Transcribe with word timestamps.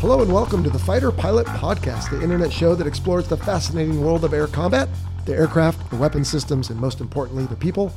Hello 0.00 0.22
and 0.22 0.32
welcome 0.32 0.64
to 0.64 0.70
the 0.70 0.78
Fighter 0.78 1.12
Pilot 1.12 1.46
Podcast, 1.46 2.08
the 2.08 2.22
internet 2.22 2.50
show 2.50 2.74
that 2.74 2.86
explores 2.86 3.28
the 3.28 3.36
fascinating 3.36 4.02
world 4.02 4.24
of 4.24 4.32
air 4.32 4.46
combat, 4.46 4.88
the 5.26 5.34
aircraft, 5.34 5.90
the 5.90 5.96
weapon 5.96 6.24
systems, 6.24 6.70
and 6.70 6.80
most 6.80 7.02
importantly, 7.02 7.44
the 7.44 7.54
people. 7.54 7.92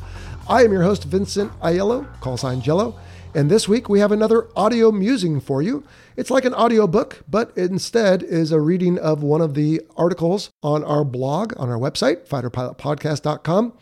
I 0.49 0.65
am 0.65 0.73
your 0.73 0.83
host, 0.83 1.05
Vincent 1.05 1.57
Aiello, 1.61 2.05
call 2.19 2.35
sign 2.35 2.59
Jello, 2.59 2.99
and 3.33 3.49
this 3.49 3.69
week 3.69 3.87
we 3.87 4.01
have 4.01 4.11
another 4.11 4.49
audio 4.53 4.91
musing 4.91 5.39
for 5.39 5.61
you. 5.61 5.85
It's 6.17 6.29
like 6.29 6.43
an 6.43 6.53
audio 6.53 6.87
book, 6.87 7.23
but 7.29 7.57
instead 7.57 8.21
is 8.21 8.51
a 8.51 8.59
reading 8.59 8.99
of 8.99 9.23
one 9.23 9.39
of 9.39 9.53
the 9.53 9.79
articles 9.95 10.49
on 10.61 10.83
our 10.83 11.05
blog, 11.05 11.53
on 11.55 11.69
our 11.69 11.79
website, 11.79 12.27
fighterpilotpodcast.com. 12.27 13.73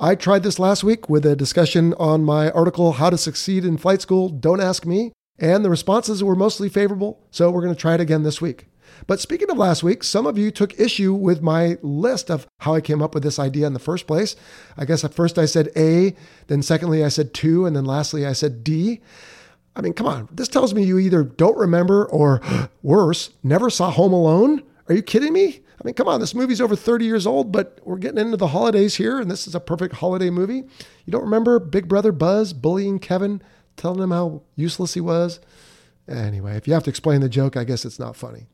I 0.00 0.16
tried 0.16 0.42
this 0.42 0.58
last 0.58 0.82
week 0.82 1.08
with 1.08 1.24
a 1.24 1.36
discussion 1.36 1.94
on 1.94 2.24
my 2.24 2.50
article, 2.50 2.94
How 2.94 3.10
to 3.10 3.16
Succeed 3.16 3.64
in 3.64 3.76
Flight 3.76 4.00
School, 4.00 4.30
Don't 4.30 4.60
Ask 4.60 4.84
Me, 4.84 5.12
and 5.38 5.64
the 5.64 5.70
responses 5.70 6.22
were 6.22 6.34
mostly 6.34 6.68
favorable, 6.68 7.20
so 7.30 7.50
we're 7.50 7.62
going 7.62 7.74
to 7.74 7.80
try 7.80 7.94
it 7.94 8.00
again 8.00 8.22
this 8.22 8.40
week. 8.40 8.66
But 9.06 9.20
speaking 9.20 9.50
of 9.50 9.58
last 9.58 9.82
week, 9.82 10.02
some 10.02 10.26
of 10.26 10.36
you 10.36 10.50
took 10.50 10.78
issue 10.78 11.14
with 11.14 11.42
my 11.42 11.78
list 11.82 12.30
of 12.30 12.46
how 12.60 12.74
I 12.74 12.80
came 12.80 13.02
up 13.02 13.14
with 13.14 13.22
this 13.22 13.38
idea 13.38 13.66
in 13.66 13.72
the 13.72 13.78
first 13.78 14.06
place. 14.06 14.34
I 14.76 14.84
guess 14.84 15.04
at 15.04 15.14
first 15.14 15.38
I 15.38 15.44
said 15.44 15.70
A, 15.76 16.14
then 16.48 16.62
secondly 16.62 17.04
I 17.04 17.08
said 17.08 17.32
2, 17.34 17.66
and 17.66 17.76
then 17.76 17.84
lastly 17.84 18.26
I 18.26 18.32
said 18.32 18.64
D. 18.64 19.00
I 19.76 19.80
mean, 19.80 19.92
come 19.92 20.06
on, 20.06 20.28
this 20.32 20.48
tells 20.48 20.74
me 20.74 20.82
you 20.82 20.98
either 20.98 21.22
don't 21.22 21.56
remember 21.56 22.06
or 22.06 22.40
worse, 22.82 23.30
never 23.42 23.70
saw 23.70 23.90
Home 23.90 24.12
Alone. 24.12 24.62
Are 24.88 24.94
you 24.94 25.02
kidding 25.02 25.32
me? 25.32 25.60
I 25.80 25.84
mean, 25.84 25.94
come 25.94 26.08
on, 26.08 26.18
this 26.18 26.34
movie's 26.34 26.60
over 26.60 26.74
30 26.74 27.04
years 27.04 27.26
old, 27.26 27.52
but 27.52 27.78
we're 27.84 27.98
getting 27.98 28.18
into 28.18 28.36
the 28.36 28.48
holidays 28.48 28.96
here, 28.96 29.20
and 29.20 29.30
this 29.30 29.46
is 29.46 29.54
a 29.54 29.60
perfect 29.60 29.94
holiday 29.96 30.28
movie. 30.28 30.64
You 31.04 31.12
don't 31.12 31.22
remember 31.22 31.60
Big 31.60 31.86
Brother 31.86 32.10
Buzz 32.10 32.52
bullying 32.52 32.98
Kevin 32.98 33.40
telling 33.78 34.02
him 34.02 34.10
how 34.10 34.42
useless 34.56 34.94
he 34.94 35.00
was. 35.00 35.40
Anyway, 36.08 36.56
if 36.56 36.66
you 36.66 36.74
have 36.74 36.84
to 36.84 36.90
explain 36.90 37.20
the 37.20 37.28
joke, 37.28 37.56
I 37.56 37.64
guess 37.64 37.84
it's 37.84 37.98
not 37.98 38.16
funny. 38.16 38.46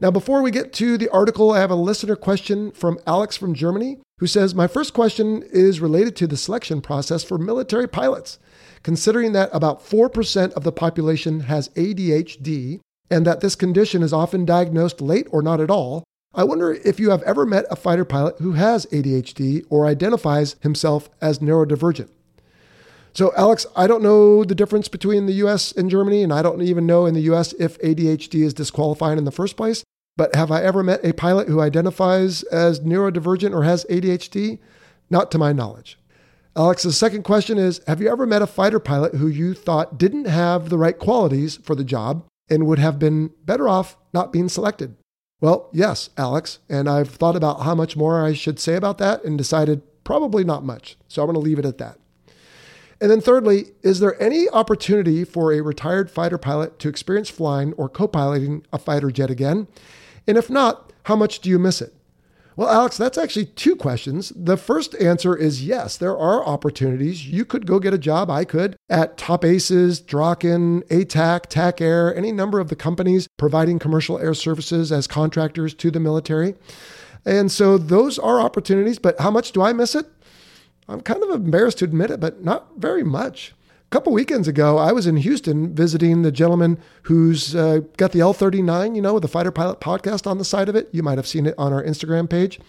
Now, 0.00 0.10
before 0.10 0.42
we 0.42 0.50
get 0.50 0.72
to 0.74 0.96
the 0.96 1.08
article, 1.08 1.50
I 1.50 1.58
have 1.60 1.70
a 1.70 1.76
listener 1.76 2.16
question 2.16 2.70
from 2.70 2.98
Alex 3.06 3.36
from 3.36 3.54
Germany 3.54 3.98
who 4.18 4.26
says 4.26 4.54
My 4.54 4.66
first 4.66 4.94
question 4.94 5.42
is 5.50 5.80
related 5.80 6.14
to 6.16 6.26
the 6.26 6.36
selection 6.36 6.80
process 6.80 7.24
for 7.24 7.38
military 7.38 7.88
pilots. 7.88 8.38
Considering 8.82 9.32
that 9.32 9.50
about 9.52 9.84
4% 9.84 10.52
of 10.52 10.62
the 10.62 10.72
population 10.72 11.40
has 11.40 11.68
ADHD 11.70 12.80
and 13.10 13.26
that 13.26 13.40
this 13.40 13.56
condition 13.56 14.02
is 14.02 14.12
often 14.12 14.44
diagnosed 14.44 15.00
late 15.00 15.26
or 15.30 15.42
not 15.42 15.60
at 15.60 15.70
all, 15.70 16.04
I 16.34 16.44
wonder 16.44 16.72
if 16.72 17.00
you 17.00 17.10
have 17.10 17.22
ever 17.22 17.46
met 17.46 17.64
a 17.70 17.76
fighter 17.76 18.04
pilot 18.04 18.36
who 18.38 18.52
has 18.52 18.86
ADHD 18.86 19.64
or 19.70 19.86
identifies 19.86 20.56
himself 20.60 21.08
as 21.20 21.38
neurodivergent. 21.38 22.10
So, 23.18 23.32
Alex, 23.36 23.66
I 23.74 23.88
don't 23.88 24.04
know 24.04 24.44
the 24.44 24.54
difference 24.54 24.86
between 24.86 25.26
the 25.26 25.32
US 25.44 25.72
and 25.72 25.90
Germany, 25.90 26.22
and 26.22 26.32
I 26.32 26.40
don't 26.40 26.62
even 26.62 26.86
know 26.86 27.04
in 27.04 27.14
the 27.14 27.32
US 27.32 27.52
if 27.54 27.76
ADHD 27.80 28.44
is 28.44 28.54
disqualifying 28.54 29.18
in 29.18 29.24
the 29.24 29.32
first 29.32 29.56
place. 29.56 29.82
But 30.16 30.36
have 30.36 30.52
I 30.52 30.62
ever 30.62 30.84
met 30.84 31.04
a 31.04 31.12
pilot 31.12 31.48
who 31.48 31.60
identifies 31.60 32.44
as 32.44 32.78
neurodivergent 32.78 33.52
or 33.52 33.64
has 33.64 33.84
ADHD? 33.86 34.60
Not 35.10 35.32
to 35.32 35.38
my 35.38 35.52
knowledge. 35.52 35.98
Alex's 36.54 36.96
second 36.96 37.24
question 37.24 37.58
is 37.58 37.80
Have 37.88 38.00
you 38.00 38.08
ever 38.08 38.24
met 38.24 38.40
a 38.40 38.46
fighter 38.46 38.78
pilot 38.78 39.16
who 39.16 39.26
you 39.26 39.52
thought 39.52 39.98
didn't 39.98 40.26
have 40.26 40.68
the 40.68 40.78
right 40.78 40.96
qualities 40.96 41.56
for 41.56 41.74
the 41.74 41.82
job 41.82 42.24
and 42.48 42.68
would 42.68 42.78
have 42.78 43.00
been 43.00 43.32
better 43.44 43.68
off 43.68 43.96
not 44.14 44.32
being 44.32 44.48
selected? 44.48 44.94
Well, 45.40 45.70
yes, 45.72 46.10
Alex. 46.16 46.60
And 46.68 46.88
I've 46.88 47.10
thought 47.10 47.34
about 47.34 47.62
how 47.62 47.74
much 47.74 47.96
more 47.96 48.24
I 48.24 48.32
should 48.32 48.60
say 48.60 48.76
about 48.76 48.98
that 48.98 49.24
and 49.24 49.36
decided 49.36 49.82
probably 50.04 50.44
not 50.44 50.64
much. 50.64 50.96
So 51.08 51.20
I'm 51.20 51.26
going 51.26 51.34
to 51.34 51.40
leave 51.40 51.58
it 51.58 51.66
at 51.66 51.78
that. 51.78 51.98
And 53.00 53.10
then, 53.10 53.20
thirdly, 53.20 53.66
is 53.82 54.00
there 54.00 54.20
any 54.20 54.48
opportunity 54.48 55.24
for 55.24 55.52
a 55.52 55.60
retired 55.60 56.10
fighter 56.10 56.38
pilot 56.38 56.78
to 56.80 56.88
experience 56.88 57.30
flying 57.30 57.72
or 57.74 57.88
co 57.88 58.08
piloting 58.08 58.66
a 58.72 58.78
fighter 58.78 59.10
jet 59.10 59.30
again? 59.30 59.68
And 60.26 60.36
if 60.36 60.50
not, 60.50 60.92
how 61.04 61.14
much 61.14 61.40
do 61.40 61.48
you 61.48 61.58
miss 61.58 61.80
it? 61.80 61.94
Well, 62.58 62.68
Alex, 62.68 62.96
that's 62.96 63.16
actually 63.16 63.46
two 63.46 63.76
questions. 63.76 64.32
The 64.34 64.56
first 64.56 64.96
answer 64.96 65.36
is 65.36 65.64
yes, 65.64 65.96
there 65.96 66.18
are 66.18 66.44
opportunities. 66.44 67.28
You 67.28 67.44
could 67.44 67.68
go 67.68 67.78
get 67.78 67.94
a 67.94 67.98
job, 67.98 68.30
I 68.30 68.44
could, 68.44 68.74
at 68.90 69.16
Top 69.16 69.44
Aces, 69.44 70.00
Draken, 70.00 70.82
ATAC, 70.90 71.46
TAC 71.46 71.80
Air, 71.80 72.12
any 72.16 72.32
number 72.32 72.58
of 72.58 72.68
the 72.68 72.74
companies 72.74 73.28
providing 73.36 73.78
commercial 73.78 74.18
air 74.18 74.34
services 74.34 74.90
as 74.90 75.06
contractors 75.06 75.72
to 75.74 75.92
the 75.92 76.00
military. 76.00 76.56
And 77.24 77.52
so 77.52 77.78
those 77.78 78.18
are 78.18 78.40
opportunities, 78.40 78.98
but 78.98 79.20
how 79.20 79.30
much 79.30 79.52
do 79.52 79.62
I 79.62 79.72
miss 79.72 79.94
it? 79.94 80.06
I'm 80.88 81.00
kind 81.00 81.22
of 81.22 81.30
embarrassed 81.30 81.78
to 81.78 81.84
admit 81.84 82.10
it, 82.10 82.20
but 82.20 82.42
not 82.42 82.78
very 82.78 83.04
much. 83.04 83.54
A 83.70 83.90
couple 83.90 84.12
weekends 84.12 84.48
ago, 84.48 84.76
I 84.76 84.92
was 84.92 85.06
in 85.06 85.16
Houston 85.16 85.74
visiting 85.74 86.22
the 86.22 86.32
gentleman 86.32 86.78
who's 87.04 87.56
uh, 87.56 87.80
got 87.96 88.12
the 88.12 88.20
L 88.20 88.34
39, 88.34 88.94
you 88.94 89.00
know, 89.00 89.14
with 89.14 89.22
the 89.22 89.28
Fighter 89.28 89.50
Pilot 89.50 89.80
podcast 89.80 90.26
on 90.26 90.38
the 90.38 90.44
side 90.44 90.68
of 90.68 90.76
it. 90.76 90.88
You 90.92 91.02
might 91.02 91.18
have 91.18 91.26
seen 91.26 91.46
it 91.46 91.54
on 91.56 91.72
our 91.72 91.82
Instagram 91.82 92.28
page. 92.28 92.60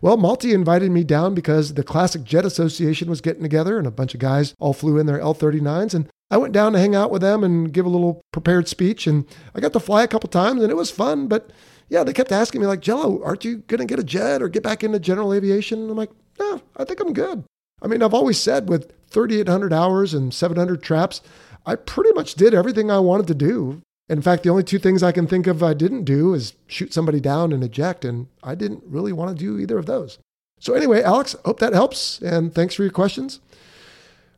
Well, 0.00 0.16
Malty 0.16 0.54
invited 0.54 0.90
me 0.90 1.04
down 1.04 1.34
because 1.34 1.74
the 1.74 1.82
Classic 1.82 2.24
Jet 2.24 2.44
Association 2.44 3.10
was 3.10 3.20
getting 3.20 3.42
together 3.42 3.78
and 3.78 3.86
a 3.86 3.90
bunch 3.90 4.14
of 4.14 4.20
guys 4.20 4.54
all 4.58 4.72
flew 4.72 4.96
in 4.96 5.06
their 5.06 5.20
L 5.20 5.34
39s. 5.34 5.92
And 5.92 6.08
I 6.30 6.36
went 6.36 6.54
down 6.54 6.72
to 6.72 6.78
hang 6.78 6.94
out 6.94 7.10
with 7.10 7.20
them 7.20 7.44
and 7.44 7.72
give 7.72 7.84
a 7.84 7.90
little 7.90 8.22
prepared 8.32 8.68
speech. 8.68 9.06
And 9.06 9.26
I 9.54 9.60
got 9.60 9.72
to 9.74 9.80
fly 9.80 10.02
a 10.04 10.08
couple 10.08 10.28
times 10.28 10.62
and 10.62 10.70
it 10.70 10.76
was 10.76 10.90
fun. 10.90 11.26
But 11.26 11.50
yeah, 11.88 12.04
they 12.04 12.12
kept 12.12 12.30
asking 12.32 12.60
me, 12.60 12.68
like, 12.68 12.80
Jello, 12.80 13.20
aren't 13.24 13.44
you 13.44 13.58
going 13.58 13.80
to 13.80 13.84
get 13.86 13.98
a 13.98 14.04
jet 14.04 14.40
or 14.40 14.48
get 14.48 14.62
back 14.62 14.84
into 14.84 15.00
general 15.00 15.34
aviation? 15.34 15.80
And 15.80 15.90
I'm 15.90 15.96
like, 15.96 16.12
no, 16.38 16.62
I 16.76 16.84
think 16.84 17.00
I'm 17.00 17.12
good. 17.12 17.44
I 17.82 17.86
mean, 17.86 18.02
I've 18.02 18.14
always 18.14 18.38
said 18.38 18.68
with 18.68 18.92
3,800 19.08 19.72
hours 19.72 20.14
and 20.14 20.32
700 20.32 20.82
traps, 20.82 21.20
I 21.66 21.76
pretty 21.76 22.12
much 22.12 22.34
did 22.34 22.54
everything 22.54 22.90
I 22.90 22.98
wanted 22.98 23.26
to 23.28 23.34
do. 23.34 23.82
In 24.08 24.22
fact, 24.22 24.42
the 24.42 24.50
only 24.50 24.64
two 24.64 24.78
things 24.78 25.02
I 25.02 25.12
can 25.12 25.26
think 25.26 25.46
of 25.46 25.62
I 25.62 25.74
didn't 25.74 26.04
do 26.04 26.34
is 26.34 26.54
shoot 26.66 26.92
somebody 26.92 27.20
down 27.20 27.52
and 27.52 27.62
eject, 27.62 28.04
and 28.04 28.26
I 28.42 28.54
didn't 28.54 28.82
really 28.86 29.12
want 29.12 29.36
to 29.36 29.44
do 29.44 29.58
either 29.58 29.78
of 29.78 29.86
those. 29.86 30.18
So, 30.58 30.74
anyway, 30.74 31.02
Alex, 31.02 31.36
hope 31.44 31.60
that 31.60 31.72
helps, 31.72 32.20
and 32.20 32.52
thanks 32.52 32.74
for 32.74 32.82
your 32.82 32.90
questions. 32.90 33.40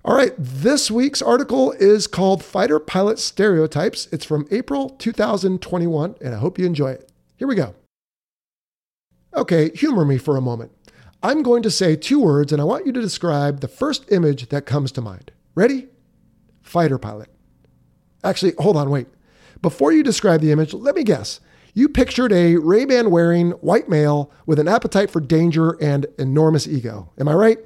All 0.04 0.16
right, 0.16 0.34
this 0.36 0.90
week's 0.90 1.22
article 1.22 1.72
is 1.72 2.06
called 2.06 2.44
Fighter 2.44 2.78
Pilot 2.80 3.18
Stereotypes. 3.18 4.08
It's 4.12 4.24
from 4.24 4.46
April 4.50 4.90
2021, 4.90 6.16
and 6.20 6.34
I 6.34 6.38
hope 6.38 6.58
you 6.58 6.66
enjoy 6.66 6.90
it. 6.90 7.10
Here 7.36 7.48
we 7.48 7.54
go. 7.54 7.74
Okay, 9.34 9.70
humor 9.74 10.04
me 10.04 10.18
for 10.18 10.36
a 10.36 10.42
moment. 10.42 10.72
I'm 11.22 11.42
going 11.42 11.62
to 11.62 11.70
say 11.70 11.94
two 11.94 12.20
words 12.20 12.52
and 12.52 12.60
I 12.60 12.64
want 12.64 12.86
you 12.86 12.92
to 12.92 13.00
describe 13.00 13.60
the 13.60 13.68
first 13.68 14.10
image 14.10 14.48
that 14.48 14.66
comes 14.66 14.90
to 14.92 15.00
mind. 15.00 15.30
Ready? 15.54 15.88
Fighter 16.62 16.98
pilot. 16.98 17.28
Actually, 18.24 18.54
hold 18.58 18.76
on, 18.76 18.90
wait. 18.90 19.06
Before 19.60 19.92
you 19.92 20.02
describe 20.02 20.40
the 20.40 20.50
image, 20.50 20.74
let 20.74 20.96
me 20.96 21.04
guess. 21.04 21.38
You 21.74 21.88
pictured 21.88 22.32
a 22.32 22.56
Ray-Ban 22.56 23.10
wearing 23.10 23.52
white 23.52 23.88
male 23.88 24.30
with 24.46 24.58
an 24.58 24.68
appetite 24.68 25.10
for 25.10 25.20
danger 25.20 25.70
and 25.80 26.06
enormous 26.18 26.66
ego. 26.66 27.10
Am 27.18 27.28
I 27.28 27.34
right? 27.34 27.58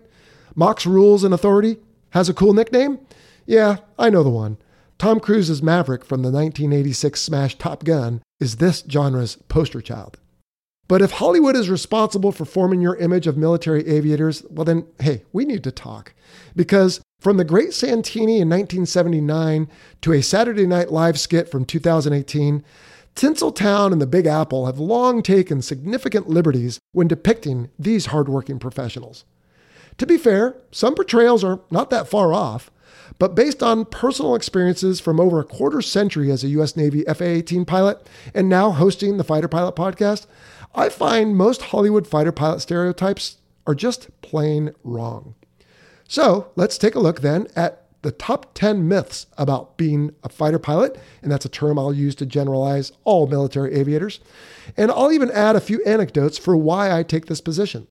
Mocks 0.55 0.87
rules 0.87 1.25
and 1.25 1.33
authority? 1.33 1.79
Has 2.11 2.29
a 2.29 2.35
cool 2.35 2.53
nickname? 2.53 2.99
Yeah, 3.47 3.79
I 3.99 4.11
know 4.11 4.23
the 4.23 4.31
one. 4.31 4.59
Tom 4.99 5.19
Cruise's 5.19 5.63
Maverick 5.63 6.05
from 6.05 6.23
the 6.23 6.31
1986 6.31 7.21
smash 7.21 7.59
Top 7.59 7.85
Gun 7.85 8.23
is 8.39 8.57
this 8.57 8.85
genre's 8.89 9.37
poster 9.49 9.81
child. 9.81 10.19
But 10.89 11.03
if 11.03 11.13
Hollywood 11.13 11.57
is 11.57 11.69
responsible 11.69 12.33
for 12.33 12.45
forming 12.45 12.81
your 12.81 12.97
image 12.97 13.27
of 13.27 13.37
military 13.37 13.87
aviators, 13.89 14.45
well, 14.49 14.65
then, 14.65 14.87
hey, 15.01 15.25
we 15.33 15.45
need 15.45 15.65
to 15.65 15.73
talk. 15.73 16.15
Because 16.55 17.01
from 17.21 17.39
the 17.39 17.45
Great 17.45 17.73
Santini 17.73 18.41
in 18.41 18.49
1979 18.49 19.69
to 20.03 20.13
a 20.13 20.23
Saturday 20.23 20.67
Night 20.67 20.93
Live 20.93 21.19
skit 21.19 21.51
from 21.51 21.65
2018, 21.65 22.63
Tinseltown 23.17 23.93
and 23.93 24.01
the 24.01 24.07
Big 24.07 24.27
Apple 24.27 24.67
have 24.67 24.79
long 24.79 25.23
taken 25.23 25.63
significant 25.63 26.29
liberties 26.29 26.79
when 26.93 27.09
depicting 27.09 27.71
these 27.79 28.07
hardworking 28.07 28.59
professionals. 28.59 29.25
To 29.99 30.07
be 30.07 30.19
fair, 30.19 30.57
some 30.71 30.95
portrayals 30.95 31.43
are 31.43 31.61
not 31.71 31.89
that 31.91 32.09
far 32.09 32.35
off, 32.35 32.71
but 33.19 33.35
based 33.35 33.63
on 33.63 33.87
personal 33.87 34.35
experiences 34.35 35.01
from 35.01 35.19
over 35.19 35.41
a 35.41 35.45
quarter 35.45 35.81
century 35.81 36.31
as 36.31 36.45
a 36.45 36.49
U.S. 36.49 36.77
Navy 36.77 37.03
FA 37.05 37.25
18 37.25 37.65
pilot 37.65 38.07
and 38.35 38.49
now 38.49 38.71
hosting 38.71 39.17
the 39.17 39.25
Fighter 39.25 39.49
Pilot 39.49 39.75
podcast, 39.75 40.27
I 40.79 40.91
find 40.91 41.35
most 41.35 41.63
Hollywood 41.63 42.07
fighter 42.07 42.33
pilot 42.33 42.61
stereotypes 42.61 43.39
are 43.67 43.75
just 43.75 44.11
plain 44.21 44.73
wrong. 44.85 45.35
So 46.07 46.51
let's 46.55 46.77
take 46.77 46.95
a 46.95 47.01
look 47.01 47.23
then 47.23 47.49
at 47.57 47.87
the 48.03 48.13
top 48.13 48.53
10 48.53 48.87
myths 48.87 49.27
about 49.39 49.79
being 49.79 50.15
a 50.23 50.29
fighter 50.29 50.59
pilot, 50.59 51.01
and 51.23 51.33
that's 51.33 51.47
a 51.47 51.49
term 51.49 51.79
I'll 51.79 51.95
use 51.95 52.15
to 52.17 52.27
generalize 52.27 52.93
all 53.05 53.27
military 53.27 53.75
aviators. 53.75 54.21
And 54.77 54.91
I'll 54.91 55.11
even 55.11 55.31
add 55.31 55.57
a 55.57 55.61
few 55.61 55.83
anecdotes 55.85 56.37
for 56.37 56.55
why 56.55 56.97
I 56.97 57.03
take 57.03 57.25
this 57.25 57.41
position. 57.41 57.89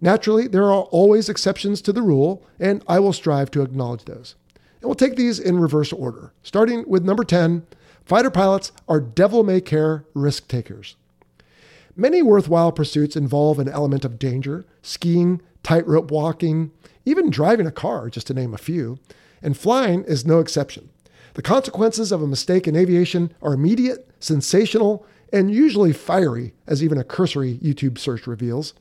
Naturally, 0.00 0.46
there 0.46 0.72
are 0.72 0.84
always 0.84 1.28
exceptions 1.28 1.82
to 1.82 1.92
the 1.92 2.02
rule, 2.02 2.46
and 2.60 2.84
I 2.86 3.00
will 3.00 3.12
strive 3.12 3.50
to 3.50 3.62
acknowledge 3.62 4.04
those. 4.04 4.36
And 4.80 4.84
we'll 4.84 4.94
take 4.94 5.16
these 5.16 5.40
in 5.40 5.58
reverse 5.58 5.92
order, 5.92 6.32
starting 6.44 6.84
with 6.86 7.04
number 7.04 7.24
10 7.24 7.66
fighter 8.04 8.30
pilots 8.30 8.70
are 8.88 9.00
devil 9.00 9.42
may 9.42 9.60
care 9.60 10.04
risk 10.14 10.46
takers. 10.46 10.94
Many 11.94 12.22
worthwhile 12.22 12.72
pursuits 12.72 13.16
involve 13.16 13.58
an 13.58 13.68
element 13.68 14.04
of 14.04 14.18
danger 14.18 14.64
skiing, 14.82 15.42
tightrope 15.62 16.10
walking, 16.10 16.70
even 17.04 17.30
driving 17.30 17.66
a 17.66 17.72
car, 17.72 18.08
just 18.08 18.26
to 18.28 18.34
name 18.34 18.54
a 18.54 18.58
few 18.58 18.98
and 19.42 19.56
flying 19.56 20.04
is 20.04 20.24
no 20.24 20.38
exception. 20.38 20.88
The 21.34 21.42
consequences 21.42 22.12
of 22.12 22.22
a 22.22 22.26
mistake 22.26 22.68
in 22.68 22.76
aviation 22.76 23.32
are 23.42 23.54
immediate, 23.54 24.08
sensational, 24.20 25.04
and 25.32 25.50
usually 25.50 25.92
fiery, 25.92 26.54
as 26.66 26.82
even 26.82 26.98
a 26.98 27.04
cursory 27.04 27.58
YouTube 27.58 27.98
search 27.98 28.26
reveals. 28.26 28.74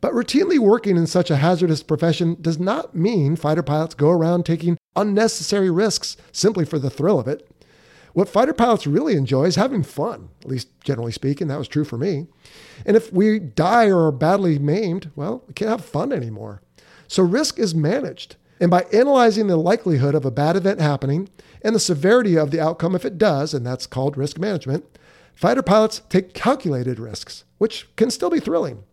But 0.00 0.12
routinely 0.12 0.58
working 0.58 0.96
in 0.96 1.06
such 1.06 1.30
a 1.30 1.36
hazardous 1.36 1.82
profession 1.82 2.36
does 2.40 2.58
not 2.58 2.94
mean 2.94 3.36
fighter 3.36 3.62
pilots 3.62 3.94
go 3.94 4.10
around 4.10 4.46
taking 4.46 4.78
unnecessary 4.96 5.70
risks 5.70 6.16
simply 6.30 6.64
for 6.64 6.78
the 6.78 6.90
thrill 6.90 7.20
of 7.20 7.28
it. 7.28 7.48
What 8.12 8.28
fighter 8.28 8.52
pilots 8.52 8.86
really 8.86 9.14
enjoy 9.14 9.44
is 9.44 9.56
having 9.56 9.82
fun, 9.82 10.28
at 10.42 10.48
least 10.48 10.68
generally 10.84 11.12
speaking, 11.12 11.48
that 11.48 11.58
was 11.58 11.68
true 11.68 11.84
for 11.84 11.96
me. 11.96 12.26
And 12.84 12.96
if 12.96 13.12
we 13.12 13.38
die 13.38 13.86
or 13.86 14.06
are 14.06 14.12
badly 14.12 14.58
maimed, 14.58 15.10
well, 15.16 15.42
we 15.46 15.54
can't 15.54 15.70
have 15.70 15.84
fun 15.84 16.12
anymore. 16.12 16.62
So 17.08 17.22
risk 17.22 17.58
is 17.58 17.74
managed. 17.74 18.36
And 18.60 18.70
by 18.70 18.86
analyzing 18.92 19.46
the 19.46 19.56
likelihood 19.56 20.14
of 20.14 20.24
a 20.24 20.30
bad 20.30 20.56
event 20.56 20.80
happening 20.80 21.30
and 21.62 21.74
the 21.74 21.80
severity 21.80 22.36
of 22.36 22.50
the 22.50 22.60
outcome 22.60 22.94
if 22.94 23.04
it 23.04 23.18
does, 23.18 23.54
and 23.54 23.66
that's 23.66 23.86
called 23.86 24.16
risk 24.16 24.38
management, 24.38 24.84
fighter 25.34 25.62
pilots 25.62 26.02
take 26.08 26.34
calculated 26.34 27.00
risks, 27.00 27.44
which 27.58 27.88
can 27.96 28.10
still 28.10 28.30
be 28.30 28.40
thrilling. 28.40 28.84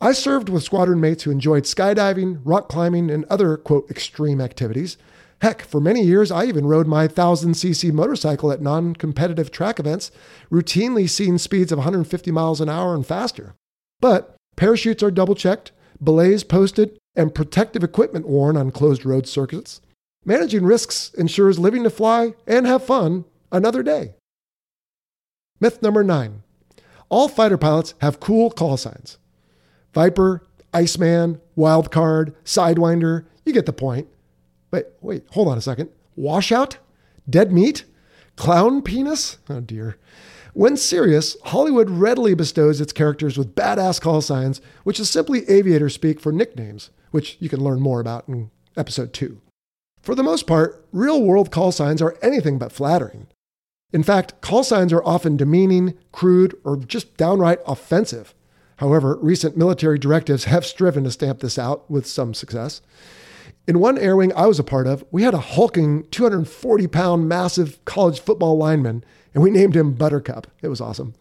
I 0.00 0.12
served 0.12 0.48
with 0.48 0.62
squadron 0.62 1.00
mates 1.00 1.22
who 1.22 1.30
enjoyed 1.30 1.64
skydiving, 1.64 2.40
rock 2.44 2.68
climbing, 2.68 3.10
and 3.10 3.24
other, 3.26 3.56
quote, 3.56 3.90
extreme 3.90 4.40
activities. 4.40 4.96
Heck, 5.44 5.60
for 5.60 5.78
many 5.78 6.00
years, 6.00 6.30
I 6.30 6.46
even 6.46 6.64
rode 6.64 6.86
my 6.86 7.06
1000cc 7.06 7.92
motorcycle 7.92 8.50
at 8.50 8.62
non 8.62 8.94
competitive 8.94 9.50
track 9.50 9.78
events, 9.78 10.10
routinely 10.50 11.06
seeing 11.06 11.36
speeds 11.36 11.70
of 11.70 11.76
150 11.76 12.30
miles 12.30 12.62
an 12.62 12.70
hour 12.70 12.94
and 12.94 13.06
faster. 13.06 13.54
But 14.00 14.36
parachutes 14.56 15.02
are 15.02 15.10
double 15.10 15.34
checked, 15.34 15.70
belays 16.02 16.44
posted, 16.44 16.96
and 17.14 17.34
protective 17.34 17.84
equipment 17.84 18.26
worn 18.26 18.56
on 18.56 18.70
closed 18.70 19.04
road 19.04 19.26
circuits. 19.26 19.82
Managing 20.24 20.64
risks 20.64 21.12
ensures 21.12 21.58
living 21.58 21.82
to 21.82 21.90
fly 21.90 22.32
and 22.46 22.66
have 22.66 22.82
fun 22.82 23.26
another 23.52 23.82
day. 23.82 24.14
Myth 25.60 25.82
number 25.82 26.02
nine 26.02 26.42
all 27.10 27.28
fighter 27.28 27.58
pilots 27.58 27.92
have 28.00 28.18
cool 28.18 28.50
call 28.50 28.78
signs 28.78 29.18
Viper, 29.92 30.42
Iceman, 30.72 31.42
Wildcard, 31.54 32.32
Sidewinder. 32.46 33.26
You 33.44 33.52
get 33.52 33.66
the 33.66 33.74
point. 33.74 34.08
But 34.74 34.98
wait, 35.00 35.22
hold 35.30 35.46
on 35.46 35.56
a 35.56 35.60
second. 35.60 35.90
Washout? 36.16 36.78
Dead 37.30 37.52
meat? 37.52 37.84
Clown 38.34 38.82
penis? 38.82 39.38
Oh 39.48 39.60
dear. 39.60 39.98
When 40.52 40.76
serious, 40.76 41.36
Hollywood 41.44 41.88
readily 41.88 42.34
bestows 42.34 42.80
its 42.80 42.92
characters 42.92 43.38
with 43.38 43.54
badass 43.54 44.00
call 44.00 44.20
signs, 44.20 44.60
which 44.82 44.98
is 44.98 45.08
simply 45.08 45.48
aviator 45.48 45.88
speak 45.88 46.18
for 46.18 46.32
nicknames 46.32 46.90
which 47.12 47.36
you 47.38 47.48
can 47.48 47.62
learn 47.62 47.80
more 47.80 48.00
about 48.00 48.26
in 48.26 48.50
episode 48.76 49.12
2. 49.12 49.40
For 50.02 50.16
the 50.16 50.24
most 50.24 50.44
part, 50.48 50.84
real 50.90 51.22
world 51.22 51.52
call 51.52 51.70
signs 51.70 52.02
are 52.02 52.18
anything 52.20 52.58
but 52.58 52.72
flattering. 52.72 53.28
In 53.92 54.02
fact, 54.02 54.40
call 54.40 54.64
signs 54.64 54.92
are 54.92 55.04
often 55.04 55.36
demeaning, 55.36 55.94
crude, 56.10 56.58
or 56.64 56.76
just 56.78 57.16
downright 57.16 57.60
offensive. 57.64 58.34
However, 58.78 59.18
recent 59.22 59.56
military 59.56 60.00
directives 60.00 60.46
have 60.46 60.66
striven 60.66 61.04
to 61.04 61.12
stamp 61.12 61.38
this 61.38 61.60
out 61.60 61.88
with 61.88 62.08
some 62.08 62.34
success. 62.34 62.80
In 63.66 63.80
one 63.80 63.96
air 63.98 64.16
wing 64.16 64.32
I 64.36 64.46
was 64.46 64.58
a 64.58 64.64
part 64.64 64.86
of, 64.86 65.04
we 65.10 65.22
had 65.22 65.34
a 65.34 65.38
hulking 65.38 66.04
240 66.10 66.86
pound 66.88 67.28
massive 67.28 67.82
college 67.84 68.20
football 68.20 68.58
lineman, 68.58 69.04
and 69.32 69.42
we 69.42 69.50
named 69.50 69.76
him 69.76 69.94
Buttercup. 69.94 70.46
It 70.62 70.68
was 70.68 70.80
awesome. 70.80 71.14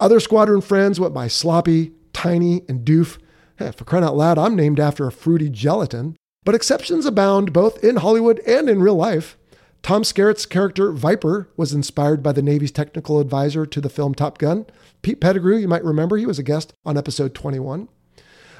Other 0.00 0.20
squadron 0.20 0.60
friends 0.60 0.98
went 0.98 1.14
by 1.14 1.28
Sloppy, 1.28 1.92
Tiny, 2.12 2.62
and 2.68 2.84
Doof, 2.84 3.18
Hey, 3.58 3.72
for 3.72 3.84
crying 3.84 4.04
out 4.04 4.16
loud, 4.16 4.36
I'm 4.36 4.54
named 4.54 4.78
after 4.78 5.06
a 5.06 5.12
fruity 5.12 5.48
gelatin. 5.48 6.14
But 6.44 6.54
exceptions 6.54 7.06
abound 7.06 7.54
both 7.54 7.82
in 7.82 7.96
Hollywood 7.96 8.40
and 8.40 8.68
in 8.68 8.82
real 8.82 8.96
life. 8.96 9.38
Tom 9.82 10.02
Skerritt's 10.02 10.44
character 10.44 10.92
Viper 10.92 11.48
was 11.56 11.72
inspired 11.72 12.22
by 12.22 12.32
the 12.32 12.42
Navy's 12.42 12.70
technical 12.70 13.18
advisor 13.18 13.64
to 13.64 13.80
the 13.80 13.88
film 13.88 14.14
Top 14.14 14.36
Gun. 14.36 14.66
Pete 15.00 15.22
Pettigrew, 15.22 15.56
you 15.56 15.68
might 15.68 15.84
remember, 15.84 16.18
he 16.18 16.26
was 16.26 16.38
a 16.38 16.42
guest 16.42 16.74
on 16.84 16.98
episode 16.98 17.34
21. 17.34 17.88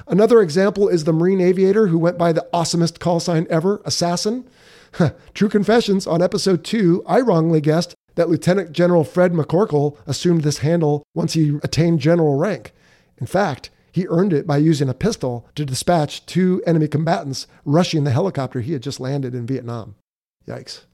Another 0.07 0.41
example 0.41 0.87
is 0.87 1.03
the 1.03 1.13
Marine 1.13 1.41
aviator 1.41 1.87
who 1.87 1.99
went 1.99 2.17
by 2.17 2.31
the 2.31 2.47
awesomest 2.53 2.99
call 2.99 3.19
sign 3.19 3.45
ever, 3.49 3.81
Assassin. 3.83 4.47
True 5.33 5.49
confessions, 5.49 6.07
on 6.07 6.21
episode 6.21 6.63
2, 6.63 7.03
I 7.05 7.19
wrongly 7.19 7.59
guessed 7.59 7.93
that 8.15 8.29
Lieutenant 8.29 8.71
General 8.71 9.03
Fred 9.03 9.33
McCorkle 9.33 9.97
assumed 10.07 10.41
this 10.41 10.59
handle 10.59 11.03
once 11.13 11.33
he 11.33 11.59
attained 11.61 11.99
general 11.99 12.37
rank. 12.37 12.73
In 13.17 13.27
fact, 13.27 13.69
he 13.91 14.07
earned 14.07 14.31
it 14.31 14.47
by 14.47 14.57
using 14.57 14.87
a 14.87 14.93
pistol 14.93 15.49
to 15.55 15.65
dispatch 15.65 16.25
two 16.25 16.63
enemy 16.65 16.87
combatants 16.87 17.47
rushing 17.65 18.03
the 18.03 18.11
helicopter 18.11 18.61
he 18.61 18.73
had 18.73 18.83
just 18.83 18.99
landed 18.99 19.35
in 19.35 19.45
Vietnam. 19.45 19.95
Yikes. 20.47 20.85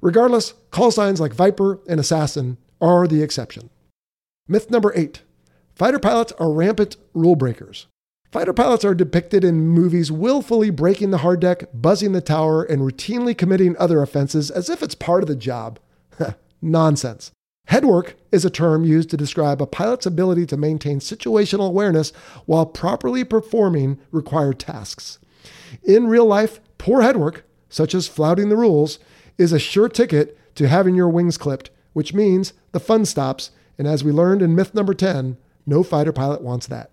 Regardless, 0.00 0.54
call 0.70 0.90
signs 0.90 1.20
like 1.20 1.34
Viper 1.34 1.80
and 1.86 2.00
Assassin 2.00 2.56
are 2.80 3.06
the 3.06 3.22
exception. 3.22 3.68
Myth 4.48 4.70
number 4.70 4.92
eight 4.96 5.22
fighter 5.74 5.98
pilots 5.98 6.32
are 6.38 6.50
rampant 6.52 6.96
rule 7.14 7.36
breakers. 7.36 7.86
Fighter 8.32 8.52
pilots 8.52 8.84
are 8.84 8.94
depicted 8.94 9.42
in 9.42 9.66
movies 9.66 10.12
willfully 10.12 10.70
breaking 10.70 11.10
the 11.10 11.18
hard 11.18 11.40
deck, 11.40 11.64
buzzing 11.74 12.12
the 12.12 12.20
tower, 12.20 12.62
and 12.62 12.80
routinely 12.80 13.36
committing 13.36 13.76
other 13.76 14.02
offenses 14.02 14.52
as 14.52 14.70
if 14.70 14.84
it's 14.84 14.94
part 14.94 15.24
of 15.24 15.28
the 15.28 15.34
job. 15.34 15.80
Nonsense. 16.62 17.32
Headwork 17.68 18.14
is 18.30 18.44
a 18.44 18.50
term 18.50 18.84
used 18.84 19.10
to 19.10 19.16
describe 19.16 19.60
a 19.60 19.66
pilot's 19.66 20.06
ability 20.06 20.46
to 20.46 20.56
maintain 20.56 21.00
situational 21.00 21.66
awareness 21.66 22.12
while 22.46 22.66
properly 22.66 23.24
performing 23.24 23.98
required 24.12 24.60
tasks. 24.60 25.18
In 25.82 26.06
real 26.06 26.26
life, 26.26 26.60
poor 26.78 27.02
headwork, 27.02 27.42
such 27.68 27.96
as 27.96 28.06
flouting 28.06 28.48
the 28.48 28.56
rules, 28.56 29.00
is 29.38 29.52
a 29.52 29.58
sure 29.58 29.88
ticket 29.88 30.38
to 30.54 30.68
having 30.68 30.94
your 30.94 31.08
wings 31.08 31.36
clipped, 31.36 31.70
which 31.94 32.14
means 32.14 32.52
the 32.70 32.78
fun 32.78 33.04
stops. 33.04 33.50
And 33.76 33.88
as 33.88 34.04
we 34.04 34.12
learned 34.12 34.40
in 34.40 34.54
myth 34.54 34.72
number 34.72 34.94
10, 34.94 35.36
no 35.66 35.82
fighter 35.82 36.12
pilot 36.12 36.42
wants 36.42 36.68
that. 36.68 36.92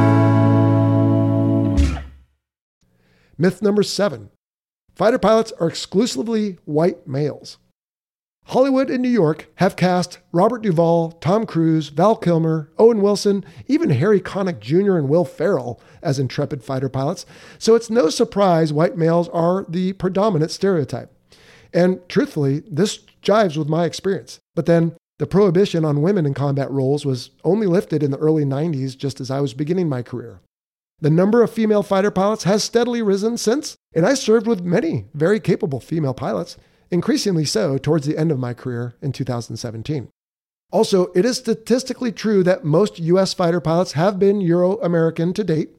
Myth 3.41 3.63
number 3.63 3.81
seven 3.81 4.29
fighter 4.93 5.17
pilots 5.17 5.51
are 5.59 5.67
exclusively 5.67 6.59
white 6.65 7.07
males. 7.07 7.57
Hollywood 8.45 8.91
and 8.91 9.01
New 9.01 9.09
York 9.09 9.47
have 9.55 9.75
cast 9.75 10.19
Robert 10.31 10.61
Duvall, 10.61 11.13
Tom 11.13 11.47
Cruise, 11.47 11.89
Val 11.89 12.15
Kilmer, 12.15 12.69
Owen 12.77 13.01
Wilson, 13.01 13.43
even 13.65 13.89
Harry 13.89 14.21
Connick 14.21 14.59
Jr. 14.59 14.95
and 14.95 15.09
Will 15.09 15.25
Ferrell 15.25 15.81
as 16.03 16.19
intrepid 16.19 16.63
fighter 16.63 16.87
pilots, 16.87 17.25
so 17.57 17.73
it's 17.73 17.89
no 17.89 18.11
surprise 18.11 18.71
white 18.71 18.95
males 18.95 19.27
are 19.29 19.65
the 19.67 19.93
predominant 19.93 20.51
stereotype. 20.51 21.11
And 21.73 22.07
truthfully, 22.07 22.61
this 22.69 22.99
jives 23.23 23.57
with 23.57 23.67
my 23.67 23.85
experience. 23.85 24.37
But 24.53 24.67
then 24.67 24.95
the 25.17 25.25
prohibition 25.25 25.83
on 25.83 26.03
women 26.03 26.27
in 26.27 26.35
combat 26.35 26.69
roles 26.69 27.07
was 27.07 27.31
only 27.43 27.65
lifted 27.65 28.03
in 28.03 28.11
the 28.11 28.19
early 28.19 28.45
90s, 28.45 28.95
just 28.95 29.19
as 29.19 29.31
I 29.31 29.39
was 29.39 29.55
beginning 29.55 29.89
my 29.89 30.03
career. 30.03 30.41
The 31.01 31.09
number 31.09 31.41
of 31.41 31.49
female 31.49 31.81
fighter 31.81 32.11
pilots 32.11 32.43
has 32.43 32.63
steadily 32.63 33.01
risen 33.01 33.35
since, 33.37 33.75
and 33.93 34.05
I 34.05 34.13
served 34.13 34.45
with 34.45 34.61
many 34.61 35.05
very 35.15 35.39
capable 35.39 35.79
female 35.79 36.13
pilots 36.13 36.57
increasingly 36.91 37.43
so 37.43 37.79
towards 37.79 38.05
the 38.05 38.17
end 38.17 38.31
of 38.31 38.37
my 38.37 38.53
career 38.53 38.93
in 39.01 39.11
2017. 39.11 40.09
Also, 40.71 41.07
it 41.15 41.25
is 41.25 41.37
statistically 41.37 42.11
true 42.11 42.43
that 42.43 42.63
most 42.63 42.99
U.S. 42.99 43.33
fighter 43.33 43.59
pilots 43.59 43.93
have 43.93 44.19
been 44.19 44.41
Euro 44.41 44.77
American 44.77 45.33
to 45.33 45.43
date, 45.43 45.71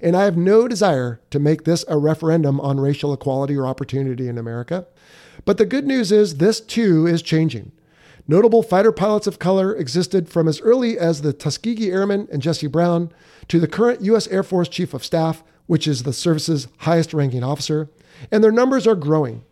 and 0.00 0.16
I 0.16 0.24
have 0.24 0.36
no 0.36 0.68
desire 0.68 1.20
to 1.30 1.40
make 1.40 1.64
this 1.64 1.84
a 1.88 1.98
referendum 1.98 2.60
on 2.60 2.78
racial 2.78 3.12
equality 3.12 3.56
or 3.56 3.66
opportunity 3.66 4.28
in 4.28 4.38
America. 4.38 4.86
But 5.44 5.58
the 5.58 5.66
good 5.66 5.86
news 5.86 6.12
is 6.12 6.36
this 6.36 6.60
too 6.60 7.06
is 7.06 7.20
changing. 7.20 7.72
Notable 8.30 8.62
fighter 8.62 8.92
pilots 8.92 9.26
of 9.26 9.38
color 9.38 9.74
existed 9.74 10.28
from 10.28 10.48
as 10.48 10.60
early 10.60 10.98
as 10.98 11.22
the 11.22 11.32
Tuskegee 11.32 11.90
Airmen 11.90 12.28
and 12.30 12.42
Jesse 12.42 12.66
Brown 12.66 13.10
to 13.48 13.58
the 13.58 13.66
current 13.66 14.02
U.S. 14.02 14.28
Air 14.28 14.42
Force 14.42 14.68
Chief 14.68 14.92
of 14.92 15.02
Staff, 15.02 15.42
which 15.66 15.88
is 15.88 16.02
the 16.02 16.12
service's 16.12 16.68
highest 16.80 17.14
ranking 17.14 17.42
officer, 17.42 17.88
and 18.30 18.44
their 18.44 18.52
numbers 18.52 18.86
are 18.86 18.94
growing. 18.94 19.44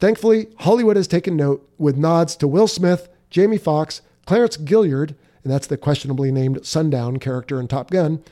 Thankfully, 0.00 0.48
Hollywood 0.58 0.96
has 0.96 1.06
taken 1.06 1.36
note 1.36 1.70
with 1.78 1.96
nods 1.96 2.34
to 2.36 2.48
Will 2.48 2.66
Smith, 2.66 3.08
Jamie 3.30 3.58
Foxx, 3.58 4.02
Clarence 4.26 4.56
Gilyard, 4.56 5.14
and 5.44 5.52
that's 5.52 5.68
the 5.68 5.76
questionably 5.76 6.32
named 6.32 6.66
Sundown 6.66 7.18
character 7.18 7.60
in 7.60 7.68
Top 7.68 7.92
Gun, 7.92 8.24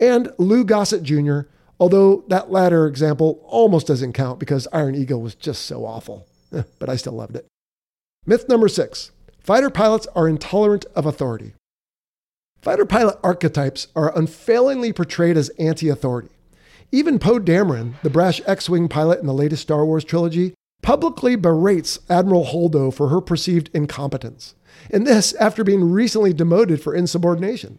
and 0.00 0.32
Lou 0.38 0.64
Gossett 0.64 1.02
Jr., 1.02 1.40
although 1.78 2.24
that 2.28 2.50
latter 2.50 2.86
example 2.86 3.44
almost 3.44 3.86
doesn't 3.86 4.14
count 4.14 4.38
because 4.38 4.66
Iron 4.72 4.94
Eagle 4.94 5.20
was 5.20 5.34
just 5.34 5.66
so 5.66 5.84
awful. 5.84 6.26
but 6.78 6.88
I 6.88 6.96
still 6.96 7.12
loved 7.12 7.36
it. 7.36 7.46
Myth 8.24 8.48
number 8.48 8.68
six 8.68 9.10
fighter 9.42 9.70
pilots 9.70 10.06
are 10.14 10.28
intolerant 10.28 10.84
of 10.94 11.06
authority. 11.06 11.54
Fighter 12.60 12.86
pilot 12.86 13.18
archetypes 13.24 13.88
are 13.96 14.16
unfailingly 14.16 14.92
portrayed 14.92 15.36
as 15.36 15.48
anti 15.58 15.88
authority. 15.88 16.30
Even 16.92 17.18
Poe 17.18 17.40
Dameron, 17.40 17.94
the 18.02 18.10
brash 18.10 18.40
X 18.46 18.68
Wing 18.68 18.88
pilot 18.88 19.20
in 19.20 19.26
the 19.26 19.34
latest 19.34 19.62
Star 19.62 19.84
Wars 19.84 20.04
trilogy, 20.04 20.54
publicly 20.82 21.36
berates 21.36 21.98
Admiral 22.08 22.46
Holdo 22.46 22.92
for 22.92 23.08
her 23.08 23.20
perceived 23.20 23.70
incompetence, 23.72 24.54
and 24.90 25.06
this 25.06 25.32
after 25.34 25.64
being 25.64 25.90
recently 25.90 26.32
demoted 26.32 26.80
for 26.80 26.94
insubordination. 26.94 27.78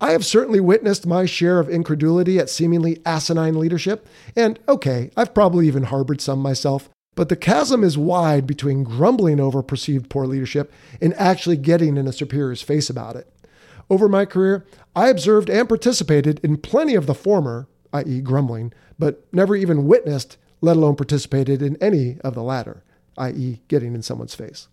I 0.00 0.12
have 0.12 0.24
certainly 0.24 0.60
witnessed 0.60 1.06
my 1.06 1.26
share 1.26 1.60
of 1.60 1.68
incredulity 1.68 2.38
at 2.38 2.50
seemingly 2.50 3.00
asinine 3.04 3.58
leadership, 3.58 4.06
and 4.34 4.58
okay, 4.68 5.10
I've 5.16 5.34
probably 5.34 5.66
even 5.66 5.84
harbored 5.84 6.20
some 6.20 6.40
myself, 6.40 6.88
but 7.14 7.28
the 7.28 7.36
chasm 7.36 7.84
is 7.84 7.98
wide 7.98 8.46
between 8.46 8.84
grumbling 8.84 9.40
over 9.40 9.62
perceived 9.62 10.08
poor 10.08 10.26
leadership 10.26 10.72
and 11.00 11.14
actually 11.14 11.56
getting 11.56 11.96
in 11.96 12.06
a 12.06 12.12
superior's 12.12 12.62
face 12.62 12.88
about 12.88 13.16
it. 13.16 13.30
Over 13.90 14.08
my 14.08 14.24
career, 14.24 14.64
I 14.96 15.08
observed 15.08 15.50
and 15.50 15.68
participated 15.68 16.40
in 16.42 16.56
plenty 16.56 16.94
of 16.94 17.06
the 17.06 17.14
former, 17.14 17.68
i.e., 17.92 18.20
grumbling, 18.20 18.72
but 18.98 19.26
never 19.32 19.54
even 19.54 19.86
witnessed 19.86 20.38
let 20.62 20.76
alone 20.76 20.96
participated 20.96 21.60
in 21.60 21.76
any 21.82 22.18
of 22.20 22.34
the 22.34 22.42
latter, 22.42 22.82
i.e., 23.18 23.60
getting 23.68 23.94
in 23.94 24.02
someone's 24.02 24.34
face. 24.34 24.68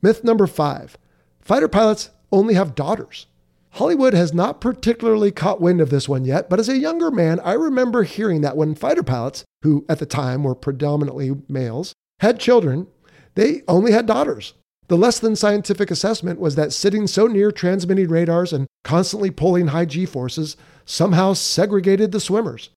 Myth 0.00 0.22
number 0.22 0.46
five 0.46 0.96
fighter 1.40 1.66
pilots 1.66 2.10
only 2.30 2.54
have 2.54 2.74
daughters. 2.74 3.26
Hollywood 3.72 4.14
has 4.14 4.34
not 4.34 4.60
particularly 4.60 5.30
caught 5.30 5.60
wind 5.60 5.80
of 5.80 5.90
this 5.90 6.08
one 6.08 6.24
yet, 6.24 6.48
but 6.48 6.58
as 6.58 6.68
a 6.68 6.78
younger 6.78 7.10
man, 7.10 7.40
I 7.40 7.52
remember 7.52 8.02
hearing 8.02 8.40
that 8.40 8.56
when 8.56 8.74
fighter 8.74 9.02
pilots, 9.02 9.44
who 9.62 9.84
at 9.88 9.98
the 9.98 10.06
time 10.06 10.42
were 10.42 10.54
predominantly 10.54 11.36
males, 11.48 11.92
had 12.20 12.40
children, 12.40 12.86
they 13.34 13.62
only 13.68 13.92
had 13.92 14.06
daughters. 14.06 14.54
The 14.88 14.96
less 14.96 15.18
than 15.18 15.36
scientific 15.36 15.90
assessment 15.90 16.40
was 16.40 16.54
that 16.54 16.72
sitting 16.72 17.06
so 17.06 17.26
near 17.26 17.52
transmitting 17.52 18.08
radars 18.08 18.52
and 18.52 18.66
constantly 18.84 19.30
pulling 19.30 19.68
high 19.68 19.84
G 19.84 20.06
forces 20.06 20.56
somehow 20.86 21.34
segregated 21.34 22.10
the 22.10 22.20
swimmers. 22.20 22.70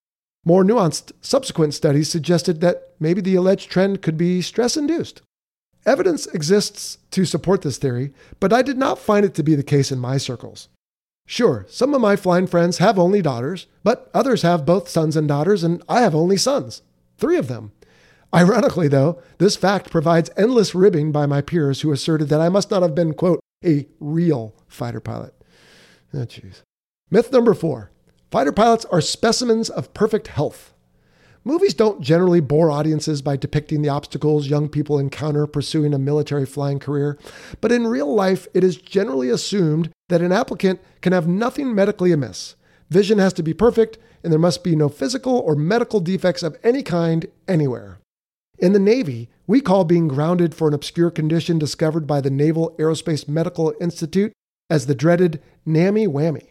More 0.44 0.64
nuanced 0.64 1.14
subsequent 1.22 1.74
studies 1.74 2.10
suggested 2.10 2.60
that 2.62 2.90
maybe 3.00 3.22
the 3.22 3.36
alleged 3.36 3.72
trend 3.72 4.02
could 4.02 4.18
be 4.18 4.42
stress 4.42 4.76
induced. 4.76 5.22
Evidence 5.86 6.28
exists 6.28 6.98
to 7.12 7.26
support 7.26 7.62
this 7.62 7.78
theory, 7.78 8.14
but 8.40 8.52
I 8.52 8.62
did 8.62 8.78
not 8.78 9.00
find 9.00 9.26
it 9.26 9.34
to 9.36 9.44
be 9.44 9.56
the 9.56 9.64
case 9.64 9.92
in 9.92 9.98
my 9.98 10.18
circles. 10.18 10.68
Sure, 11.32 11.66
some 11.70 11.94
of 11.94 12.02
my 12.02 12.18
flying 12.18 12.46
friends 12.46 12.80
have 12.80 13.00
only 13.00 13.22
daughters, 13.22 13.68
but 13.86 14.12
others 14.14 14.42
have 14.42 14.66
both 14.66 14.90
sons 14.90 15.16
and 15.16 15.30
daughters, 15.30 15.64
and 15.64 15.82
I 15.88 16.02
have 16.02 16.14
only 16.14 16.36
sons. 16.36 16.82
Three 17.18 17.38
of 17.38 17.48
them. 17.48 17.72
Ironically, 18.36 18.90
though, 18.90 19.22
this 19.38 19.56
fact 19.56 19.92
provides 19.92 20.30
endless 20.36 20.76
ribbing 20.76 21.14
by 21.14 21.26
my 21.26 21.40
peers 21.40 21.80
who 21.80 21.94
asserted 21.94 22.28
that 22.28 22.42
I 22.42 22.50
must 22.50 22.70
not 22.70 22.82
have 22.82 22.94
been, 22.94 23.14
quote, 23.14 23.40
a 23.64 23.88
real 24.02 24.54
fighter 24.68 25.00
pilot. 25.00 25.34
Oh, 26.14 26.26
jeez. 26.26 26.64
Myth 27.10 27.32
number 27.32 27.54
four 27.54 27.92
Fighter 28.30 28.52
pilots 28.52 28.84
are 28.92 29.00
specimens 29.00 29.70
of 29.70 29.94
perfect 29.94 30.28
health. 30.28 30.71
Movies 31.44 31.74
don't 31.74 32.02
generally 32.02 32.40
bore 32.40 32.70
audiences 32.70 33.24
by 33.24 33.36
depicting 33.36 33.82
the 33.82 33.90
obstacles 33.90 34.48
young 34.48 34.70
people 34.70 35.00
encounter 35.00 35.48
pursuing 35.48 35.92
a 35.92 35.98
military 35.98 36.46
flying 36.46 36.78
career, 36.78 37.18
but 37.62 37.72
in 37.72 37.88
real 37.88 38.14
life, 38.14 38.48
it 38.54 38.64
is 38.64 38.78
generally 38.78 39.30
assumed 39.30 39.90
that 40.10 40.22
an 40.22 40.32
applicant 40.32 40.80
can 41.02 41.14
have 41.14 41.28
nothing 41.28 41.74
medically 41.74 42.12
amiss. 42.12 42.56
Vision 42.92 43.18
has 43.18 43.34
to 43.34 43.42
be 43.42 43.56
perfect, 43.56 43.98
and 44.24 44.32
there 44.32 44.40
must 44.40 44.64
be 44.64 44.76
no 44.76 44.88
physical 44.88 45.40
or 45.40 45.56
medical 45.56 46.00
defects 46.00 46.44
of 46.44 46.58
any 46.64 46.84
kind 46.84 47.26
anywhere. 47.48 48.00
In 48.60 48.74
the 48.74 48.80
Navy, 48.80 49.28
we 49.48 49.62
call 49.62 49.84
being 49.84 50.08
grounded 50.08 50.54
for 50.54 50.68
an 50.68 50.76
obscure 50.76 51.10
condition 51.10 51.58
discovered 51.58 52.06
by 52.06 52.22
the 52.22 52.30
Naval 52.30 52.76
Aerospace 52.78 53.28
Medical 53.28 53.74
Institute 53.82 54.32
as 54.70 54.86
the 54.86 54.94
dreaded 54.94 55.42
NAMI 55.66 56.06
whammy. 56.06 56.50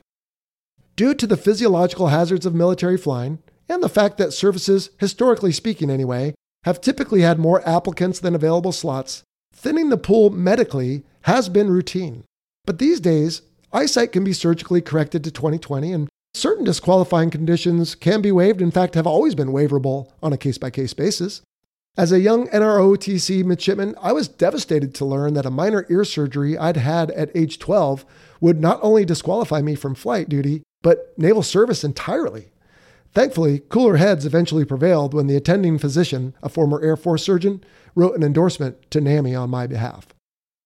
Due 0.96 1.14
to 1.14 1.28
the 1.28 1.36
physiological 1.36 2.08
hazards 2.08 2.44
of 2.44 2.54
military 2.54 2.98
flying, 2.98 3.38
and 3.70 3.82
the 3.82 3.88
fact 3.88 4.18
that 4.18 4.32
services, 4.32 4.90
historically 4.98 5.52
speaking 5.52 5.90
anyway, 5.90 6.34
have 6.64 6.80
typically 6.80 7.20
had 7.20 7.38
more 7.38 7.66
applicants 7.66 8.18
than 8.18 8.34
available 8.34 8.72
slots, 8.72 9.22
thinning 9.54 9.88
the 9.88 9.96
pool 9.96 10.28
medically 10.28 11.04
has 11.22 11.48
been 11.48 11.70
routine. 11.70 12.24
But 12.66 12.78
these 12.78 12.98
days, 12.98 13.42
eyesight 13.72 14.10
can 14.10 14.24
be 14.24 14.32
surgically 14.32 14.80
corrected 14.80 15.22
to 15.24 15.30
20/20, 15.30 15.92
and 15.94 16.08
certain 16.34 16.64
disqualifying 16.64 17.30
conditions 17.30 17.94
can 17.94 18.20
be 18.20 18.32
waived, 18.32 18.60
in 18.60 18.72
fact, 18.72 18.96
have 18.96 19.06
always 19.06 19.36
been 19.36 19.52
waiverable 19.52 20.08
on 20.20 20.32
a 20.32 20.36
case 20.36 20.58
by 20.58 20.70
case 20.70 20.92
basis. 20.92 21.40
As 21.96 22.12
a 22.12 22.20
young 22.20 22.48
NROTC 22.48 23.44
midshipman, 23.44 23.94
I 24.00 24.12
was 24.12 24.28
devastated 24.28 24.94
to 24.94 25.04
learn 25.04 25.34
that 25.34 25.46
a 25.46 25.50
minor 25.50 25.86
ear 25.88 26.04
surgery 26.04 26.58
I'd 26.58 26.76
had 26.76 27.10
at 27.12 27.34
age 27.36 27.58
12 27.58 28.04
would 28.40 28.60
not 28.60 28.80
only 28.82 29.04
disqualify 29.04 29.62
me 29.62 29.74
from 29.76 29.94
flight 29.94 30.28
duty, 30.28 30.62
but 30.82 31.14
naval 31.16 31.42
service 31.42 31.84
entirely. 31.84 32.50
Thankfully, 33.12 33.62
cooler 33.68 33.96
heads 33.96 34.24
eventually 34.24 34.64
prevailed 34.64 35.14
when 35.14 35.26
the 35.26 35.36
attending 35.36 35.78
physician, 35.78 36.34
a 36.42 36.48
former 36.48 36.80
Air 36.80 36.96
Force 36.96 37.24
surgeon, 37.24 37.62
wrote 37.94 38.16
an 38.16 38.22
endorsement 38.22 38.90
to 38.90 39.00
NAMI 39.00 39.34
on 39.34 39.50
my 39.50 39.66
behalf. 39.66 40.08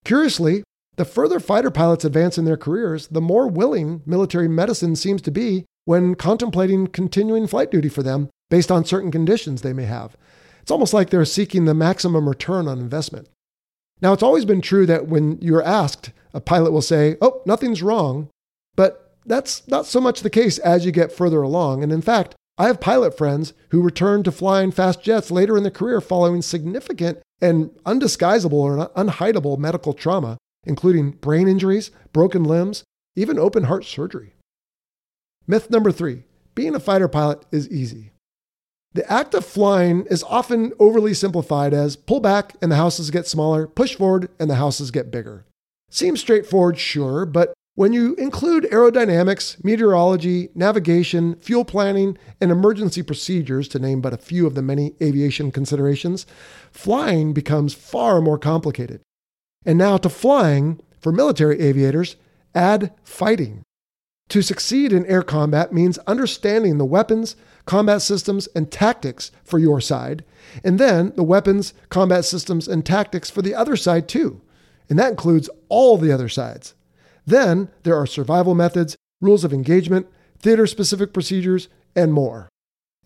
Curiously, 0.04 0.62
the 0.96 1.04
further 1.04 1.40
fighter 1.40 1.70
pilots 1.70 2.04
advance 2.04 2.36
in 2.36 2.44
their 2.44 2.56
careers, 2.56 3.08
the 3.08 3.20
more 3.20 3.48
willing 3.48 4.02
military 4.06 4.48
medicine 4.48 4.94
seems 4.94 5.22
to 5.22 5.30
be 5.30 5.64
when 5.86 6.14
contemplating 6.14 6.86
continuing 6.86 7.46
flight 7.46 7.70
duty 7.70 7.88
for 7.88 8.02
them 8.02 8.28
based 8.50 8.70
on 8.70 8.84
certain 8.84 9.10
conditions 9.10 9.62
they 9.62 9.72
may 9.72 9.84
have. 9.84 10.16
It's 10.62 10.70
almost 10.70 10.94
like 10.94 11.10
they're 11.10 11.24
seeking 11.24 11.64
the 11.64 11.74
maximum 11.74 12.28
return 12.28 12.68
on 12.68 12.78
investment. 12.78 13.28
Now, 14.00 14.12
it's 14.12 14.22
always 14.22 14.44
been 14.44 14.60
true 14.60 14.86
that 14.86 15.08
when 15.08 15.38
you're 15.40 15.62
asked, 15.62 16.10
a 16.32 16.40
pilot 16.40 16.72
will 16.72 16.82
say, 16.82 17.16
Oh, 17.20 17.42
nothing's 17.46 17.82
wrong. 17.82 18.28
But 18.76 19.03
that's 19.26 19.66
not 19.69 19.87
so 19.87 20.00
much 20.00 20.21
the 20.21 20.31
case 20.31 20.59
as 20.59 20.85
you 20.85 20.93
get 20.93 21.12
further 21.12 21.43
along. 21.43 21.83
And 21.83 21.93
in 21.93 22.02
fact, 22.02 22.35
I 22.57 22.66
have 22.66 22.81
pilot 22.81 23.16
friends 23.16 23.52
who 23.71 23.83
returned 23.83 24.25
to 24.26 24.33
flying 24.33 24.71
fast 24.71 25.02
jets 25.02 25.31
later 25.31 25.57
in 25.57 25.64
their 25.64 25.73
career 25.73 26.00
following 26.00 26.43
significant 26.43 27.19
and 27.40 27.71
undisguisable 27.85 28.52
or 28.52 28.88
unhideable 28.97 29.59
medical 29.59 29.93
trauma, 29.93 30.38
including 30.64 31.12
brain 31.12 31.49
injuries, 31.49 31.90
broken 32.12 32.45
limbs, 32.45 32.85
even 33.16 33.38
open 33.38 33.64
heart 33.64 33.85
surgery. 33.85 34.35
Myth 35.47 35.71
number 35.71 35.90
three 35.93 36.25
being 36.54 36.75
a 36.75 36.81
fighter 36.81 37.09
pilot 37.09 37.45
is 37.50 37.69
easy. 37.69 38.12
The 38.93 39.11
act 39.12 39.35
of 39.35 39.45
flying 39.45 40.07
is 40.07 40.23
often 40.23 40.73
overly 40.78 41.14
simplified 41.14 41.75
as 41.75 41.97
pull 41.97 42.21
back 42.21 42.54
and 42.62 42.71
the 42.71 42.76
houses 42.76 43.11
get 43.11 43.26
smaller, 43.26 43.66
push 43.66 43.97
forward 43.97 44.28
and 44.38 44.49
the 44.49 44.54
houses 44.54 44.93
get 44.93 45.11
bigger. 45.11 45.45
Seems 45.90 46.21
straightforward, 46.21 46.78
sure, 46.78 47.26
but 47.26 47.52
when 47.76 47.93
you 47.93 48.14
include 48.14 48.64
aerodynamics, 48.71 49.62
meteorology, 49.64 50.49
navigation, 50.54 51.35
fuel 51.37 51.64
planning, 51.64 52.16
and 52.40 52.52
emergency 52.52 53.02
procedures, 53.02 53.66
to 53.69 53.81
name 53.81 54.00
but 54.00 54.12
a 54.12 54.19
few 54.19 54.47
of 54.47 54.54
the 54.54 54.62
many 54.62 54.95
aviation 55.02 55.50
considerations, 55.50 56.25
flying 56.71 57.33
becomes 57.33 57.75
far 57.75 58.21
more 58.21 58.38
complicated. 58.38 59.00
And 59.66 59.76
now 59.76 59.97
to 59.97 60.09
flying, 60.09 60.81
for 61.00 61.11
military 61.11 61.61
aviators, 61.61 62.14
add 62.54 62.93
fighting. 63.02 63.62
To 64.28 64.40
succeed 64.40 64.93
in 64.93 65.04
air 65.07 65.23
combat 65.23 65.73
means 65.73 65.99
understanding 66.07 66.78
the 66.78 66.85
weapons, 66.85 67.35
combat 67.66 68.02
systems, 68.02 68.47
and 68.54 68.71
tactics 68.71 69.33
for 69.43 69.59
your 69.59 69.81
side, 69.81 70.25
and 70.62 70.78
then 70.78 71.12
the 71.16 71.25
weapons, 71.25 71.75
combat 71.88 72.25
systems, 72.25 72.69
and 72.69 72.87
tactics 72.87 73.31
for 73.31 73.43
the 73.43 73.54
other 73.54 73.76
side 73.76 74.09
too. 74.09 74.40
And 74.88 74.97
that 74.99 75.11
includes 75.11 75.50
all 75.69 75.99
the 75.99 76.12
other 76.12 76.28
sides. 76.28 76.75
Then 77.26 77.69
there 77.83 77.97
are 77.97 78.07
survival 78.07 78.54
methods, 78.54 78.97
rules 79.21 79.45
of 79.45 79.52
engagement, 79.52 80.07
theater 80.38 80.66
specific 80.66 81.12
procedures, 81.12 81.69
and 81.97 82.12
more. 82.12 82.49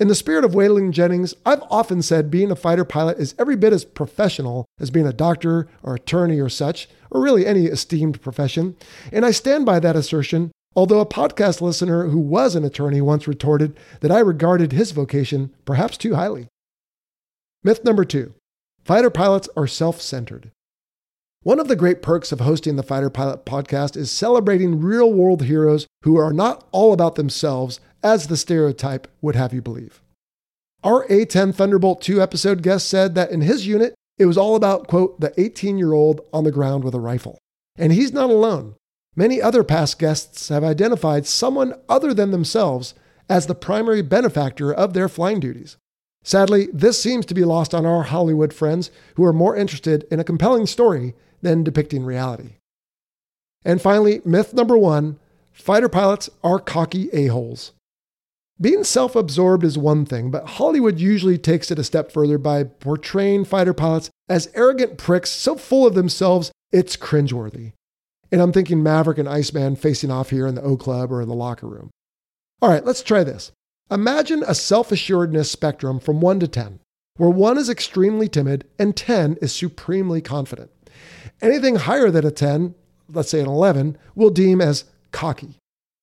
In 0.00 0.06
the 0.06 0.14
spirit 0.14 0.44
of 0.44 0.52
Waylon 0.52 0.92
Jennings, 0.92 1.34
I've 1.44 1.62
often 1.70 2.02
said 2.02 2.30
being 2.30 2.52
a 2.52 2.56
fighter 2.56 2.84
pilot 2.84 3.18
is 3.18 3.34
every 3.36 3.56
bit 3.56 3.72
as 3.72 3.84
professional 3.84 4.64
as 4.78 4.90
being 4.90 5.08
a 5.08 5.12
doctor 5.12 5.66
or 5.82 5.96
attorney 5.96 6.38
or 6.38 6.48
such, 6.48 6.88
or 7.10 7.20
really 7.20 7.44
any 7.44 7.66
esteemed 7.66 8.20
profession. 8.20 8.76
And 9.12 9.26
I 9.26 9.32
stand 9.32 9.66
by 9.66 9.80
that 9.80 9.96
assertion, 9.96 10.52
although 10.76 11.00
a 11.00 11.06
podcast 11.06 11.60
listener 11.60 12.08
who 12.08 12.20
was 12.20 12.54
an 12.54 12.64
attorney 12.64 13.00
once 13.00 13.26
retorted 13.26 13.76
that 14.00 14.12
I 14.12 14.20
regarded 14.20 14.70
his 14.70 14.92
vocation 14.92 15.52
perhaps 15.64 15.96
too 15.96 16.14
highly. 16.14 16.46
Myth 17.64 17.84
number 17.84 18.04
two 18.04 18.34
fighter 18.84 19.10
pilots 19.10 19.48
are 19.56 19.66
self 19.66 20.00
centered. 20.00 20.52
One 21.44 21.60
of 21.60 21.68
the 21.68 21.76
great 21.76 22.02
perks 22.02 22.32
of 22.32 22.40
hosting 22.40 22.74
the 22.74 22.82
Fighter 22.82 23.10
Pilot 23.10 23.46
podcast 23.46 23.96
is 23.96 24.10
celebrating 24.10 24.80
real 24.80 25.12
world 25.12 25.44
heroes 25.44 25.86
who 26.02 26.16
are 26.16 26.32
not 26.32 26.66
all 26.72 26.92
about 26.92 27.14
themselves 27.14 27.78
as 28.02 28.26
the 28.26 28.36
stereotype 28.36 29.06
would 29.20 29.36
have 29.36 29.54
you 29.54 29.62
believe. 29.62 30.02
Our 30.82 31.06
A 31.08 31.24
10 31.24 31.52
Thunderbolt 31.52 32.02
2 32.02 32.20
episode 32.20 32.62
guest 32.62 32.88
said 32.88 33.14
that 33.14 33.30
in 33.30 33.42
his 33.42 33.68
unit, 33.68 33.94
it 34.18 34.26
was 34.26 34.36
all 34.36 34.56
about, 34.56 34.88
quote, 34.88 35.20
the 35.20 35.32
18 35.40 35.78
year 35.78 35.92
old 35.92 36.22
on 36.32 36.42
the 36.42 36.50
ground 36.50 36.82
with 36.82 36.94
a 36.94 37.00
rifle. 37.00 37.38
And 37.76 37.92
he's 37.92 38.12
not 38.12 38.30
alone. 38.30 38.74
Many 39.14 39.40
other 39.40 39.62
past 39.62 39.96
guests 40.00 40.48
have 40.48 40.64
identified 40.64 41.24
someone 41.24 41.74
other 41.88 42.12
than 42.12 42.32
themselves 42.32 42.94
as 43.28 43.46
the 43.46 43.54
primary 43.54 44.02
benefactor 44.02 44.72
of 44.72 44.92
their 44.92 45.08
flying 45.08 45.38
duties. 45.38 45.76
Sadly, 46.24 46.66
this 46.72 47.00
seems 47.00 47.24
to 47.26 47.34
be 47.34 47.44
lost 47.44 47.74
on 47.74 47.86
our 47.86 48.02
Hollywood 48.02 48.52
friends 48.52 48.90
who 49.14 49.24
are 49.24 49.32
more 49.32 49.56
interested 49.56 50.04
in 50.10 50.18
a 50.18 50.24
compelling 50.24 50.66
story 50.66 51.14
than 51.42 51.64
depicting 51.64 52.04
reality. 52.04 52.54
And 53.64 53.80
finally, 53.80 54.20
myth 54.24 54.54
number 54.54 54.76
one 54.76 55.18
fighter 55.52 55.88
pilots 55.88 56.30
are 56.42 56.58
cocky 56.58 57.10
a-holes. 57.12 57.72
Being 58.60 58.82
self 58.82 59.14
absorbed 59.14 59.64
is 59.64 59.78
one 59.78 60.04
thing, 60.04 60.30
but 60.30 60.46
Hollywood 60.46 60.98
usually 60.98 61.38
takes 61.38 61.70
it 61.70 61.78
a 61.78 61.84
step 61.84 62.10
further 62.10 62.38
by 62.38 62.64
portraying 62.64 63.44
fighter 63.44 63.72
pilots 63.72 64.10
as 64.28 64.50
arrogant 64.54 64.98
pricks 64.98 65.30
so 65.30 65.54
full 65.54 65.86
of 65.86 65.94
themselves 65.94 66.50
it's 66.72 66.96
cringeworthy. 66.96 67.72
And 68.30 68.42
I'm 68.42 68.52
thinking 68.52 68.82
Maverick 68.82 69.18
and 69.18 69.28
Iceman 69.28 69.76
facing 69.76 70.10
off 70.10 70.30
here 70.30 70.46
in 70.46 70.54
the 70.54 70.62
O 70.62 70.76
Club 70.76 71.12
or 71.12 71.22
in 71.22 71.28
the 71.28 71.34
locker 71.34 71.66
room. 71.66 71.90
All 72.60 72.68
right, 72.68 72.84
let's 72.84 73.02
try 73.02 73.24
this. 73.24 73.52
Imagine 73.90 74.42
a 74.46 74.54
self 74.54 74.92
assuredness 74.92 75.50
spectrum 75.50 75.98
from 75.98 76.20
1 76.20 76.40
to 76.40 76.48
10, 76.48 76.80
where 77.16 77.30
1 77.30 77.56
is 77.56 77.70
extremely 77.70 78.28
timid 78.28 78.66
and 78.78 78.96
10 78.96 79.38
is 79.40 79.54
supremely 79.54 80.20
confident. 80.20 80.70
Anything 81.40 81.76
higher 81.76 82.10
than 82.10 82.26
a 82.26 82.30
10, 82.30 82.74
let's 83.08 83.30
say 83.30 83.40
an 83.40 83.46
11, 83.46 83.96
we'll 84.14 84.30
deem 84.30 84.60
as 84.60 84.84
cocky. 85.12 85.58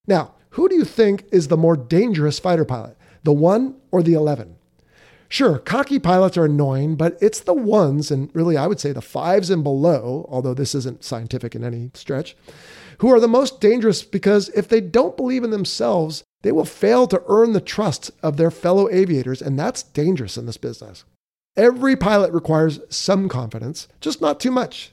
Now, 0.08 0.34
who 0.52 0.70
do 0.70 0.75
you 0.75 0.86
think 0.86 1.25
is 1.32 1.48
the 1.48 1.58
more 1.58 1.75
dangerous 1.75 2.40
fighter 2.40 2.66
pilot, 2.66 2.98
the 3.24 3.34
1 3.34 3.75
or 3.92 4.02
the 4.02 4.14
11? 4.14 4.56
Sure, 5.28 5.58
cocky 5.58 6.00
pilots 6.00 6.38
are 6.38 6.46
annoying, 6.46 6.96
but 6.96 7.18
it's 7.20 7.42
the 7.42 7.54
ones, 7.54 8.12
and 8.12 8.30
really 8.34 8.56
I 8.56 8.68
would 8.68 8.80
say 8.80 8.92
the 8.92 9.02
fives 9.02 9.50
and 9.50 9.64
below, 9.64 10.25
although 10.30 10.54
this 10.54 10.75
isn't 10.75 11.04
scientific 11.04 11.56
in 11.56 11.64
any 11.64 11.92
stretch, 11.94 12.38
who 13.00 13.12
are 13.12 13.20
the 13.20 13.28
most 13.28 13.60
dangerous 13.60 14.04
because 14.04 14.50
if 14.50 14.70
they 14.70 14.80
don't 14.80 15.18
believe 15.18 15.44
in 15.44 15.50
themselves, 15.50 16.24
they 16.44 16.52
will 16.52 16.66
fail 16.66 17.08
to 17.08 17.24
earn 17.28 17.54
the 17.54 17.60
trust 17.60 18.12
of 18.22 18.38
their 18.38 18.52
fellow 18.52 18.90
aviators, 18.90 19.42
and 19.42 19.60
that's 19.60 19.84
dangerous 19.84 20.38
in 20.38 20.46
this 20.46 20.58
business. 20.58 21.04
Every 21.58 21.96
pilot 21.96 22.34
requires 22.34 22.82
some 22.90 23.30
confidence, 23.30 23.88
just 24.02 24.22
not 24.22 24.40
too 24.40 24.52
much. 24.52 24.92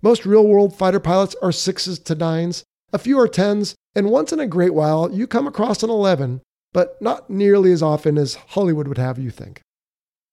Most 0.00 0.24
real 0.24 0.46
world 0.46 0.74
fighter 0.74 1.00
pilots 1.00 1.36
are 1.42 1.52
sixes 1.52 1.98
to 1.98 2.14
nines, 2.14 2.64
a 2.92 2.98
few 2.98 3.18
are 3.20 3.28
tens, 3.28 3.74
and 3.94 4.10
once 4.10 4.32
in 4.32 4.40
a 4.40 4.46
great 4.46 4.72
while 4.72 5.12
you 5.12 5.26
come 5.26 5.46
across 5.46 5.82
an 5.82 5.90
11, 5.90 6.40
but 6.72 7.00
not 7.02 7.28
nearly 7.28 7.70
as 7.70 7.82
often 7.82 8.16
as 8.16 8.34
Hollywood 8.34 8.88
would 8.88 8.98
have 8.98 9.18
you 9.18 9.30
think. 9.30 9.60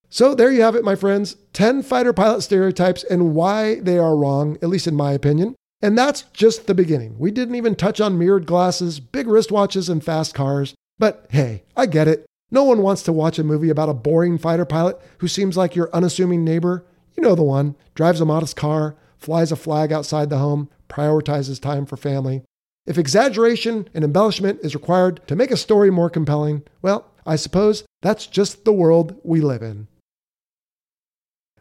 So 0.09 0.33
there 0.33 0.51
you 0.51 0.61
have 0.61 0.75
it, 0.75 0.85
my 0.85 0.95
friends 0.95 1.35
10 1.51 1.83
fighter 1.83 2.13
pilot 2.13 2.41
stereotypes 2.43 3.03
and 3.03 3.35
why 3.35 3.81
they 3.81 3.97
are 3.97 4.15
wrong, 4.15 4.57
at 4.61 4.69
least 4.69 4.87
in 4.87 4.95
my 4.95 5.11
opinion. 5.11 5.55
And 5.81 5.97
that's 5.97 6.23
just 6.33 6.65
the 6.65 6.73
beginning. 6.73 7.19
We 7.19 7.29
didn't 7.29 7.55
even 7.55 7.75
touch 7.75 7.99
on 7.99 8.17
mirrored 8.17 8.45
glasses, 8.45 8.99
big 8.99 9.27
wristwatches, 9.27 9.89
and 9.89 10.03
fast 10.03 10.33
cars. 10.33 10.73
But 10.97 11.27
hey, 11.29 11.63
I 11.75 11.85
get 11.85 12.07
it. 12.07 12.25
No 12.49 12.63
one 12.63 12.81
wants 12.81 13.01
to 13.03 13.13
watch 13.13 13.37
a 13.37 13.43
movie 13.43 13.69
about 13.69 13.89
a 13.89 13.93
boring 13.93 14.37
fighter 14.37 14.65
pilot 14.65 14.97
who 15.17 15.27
seems 15.27 15.57
like 15.57 15.75
your 15.75 15.89
unassuming 15.93 16.45
neighbor. 16.45 16.85
You 17.15 17.23
know 17.23 17.35
the 17.35 17.43
one, 17.43 17.75
drives 17.93 18.21
a 18.21 18.25
modest 18.25 18.55
car, 18.55 18.95
flies 19.17 19.51
a 19.51 19.55
flag 19.55 19.91
outside 19.91 20.29
the 20.29 20.37
home, 20.37 20.69
prioritizes 20.87 21.61
time 21.61 21.85
for 21.85 21.97
family. 21.97 22.43
If 22.85 22.97
exaggeration 22.97 23.89
and 23.93 24.05
embellishment 24.05 24.61
is 24.63 24.73
required 24.73 25.27
to 25.27 25.35
make 25.35 25.51
a 25.51 25.57
story 25.57 25.91
more 25.91 26.09
compelling, 26.09 26.63
well, 26.81 27.11
I 27.25 27.35
suppose 27.35 27.83
that's 28.01 28.25
just 28.27 28.63
the 28.63 28.71
world 28.71 29.19
we 29.23 29.41
live 29.41 29.61
in. 29.61 29.87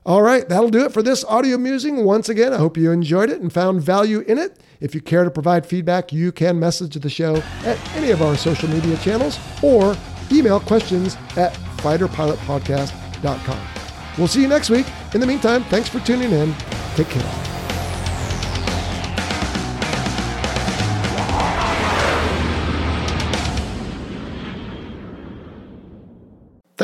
All 0.05 0.23
right, 0.23 0.49
that'll 0.49 0.71
do 0.71 0.85
it 0.85 0.93
for 0.93 1.03
this 1.03 1.25
audio 1.25 1.59
musing. 1.59 2.05
Once 2.05 2.29
again, 2.29 2.53
I 2.53 2.59
hope 2.59 2.77
you 2.77 2.93
enjoyed 2.93 3.29
it 3.29 3.41
and 3.41 3.53
found 3.53 3.83
value 3.83 4.21
in 4.21 4.39
it. 4.39 4.61
If 4.79 4.95
you 4.95 5.01
care 5.01 5.25
to 5.25 5.33
provide 5.33 5.67
feedback, 5.67 6.13
you 6.13 6.31
can 6.31 6.61
message 6.61 6.95
the 6.95 7.11
show 7.11 7.39
at 7.65 7.97
any 7.97 8.13
of 8.13 8.23
our 8.23 8.37
social 8.37 8.69
media 8.69 8.97
channels 8.99 9.41
or 9.65 9.97
email 10.33 10.61
questions 10.61 11.17
at 11.37 11.55
fighterpilotpodcast.com. 11.79 13.61
We'll 14.19 14.29
see 14.29 14.43
you 14.43 14.49
next 14.49 14.71
week. 14.71 14.87
In 15.15 15.21
the 15.21 15.27
meantime, 15.27 15.65
thanks 15.65 15.89
for 15.89 16.01
tuning 16.01 16.33
in. 16.33 16.55
Take 16.95 17.09
care. 17.09 17.56